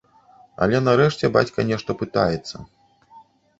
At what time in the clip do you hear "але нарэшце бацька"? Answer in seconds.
0.65-1.67